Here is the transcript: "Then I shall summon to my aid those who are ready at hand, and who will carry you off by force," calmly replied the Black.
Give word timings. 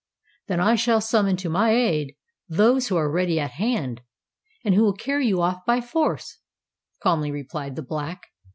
"Then 0.47 0.59
I 0.59 0.73
shall 0.73 0.99
summon 0.99 1.35
to 1.37 1.47
my 1.47 1.75
aid 1.75 2.15
those 2.49 2.87
who 2.87 2.97
are 2.97 3.07
ready 3.07 3.39
at 3.39 3.51
hand, 3.51 4.01
and 4.65 4.73
who 4.73 4.81
will 4.81 4.95
carry 4.95 5.27
you 5.27 5.43
off 5.43 5.63
by 5.63 5.79
force," 5.79 6.39
calmly 7.03 7.29
replied 7.29 7.75
the 7.75 7.83
Black. 7.83 8.23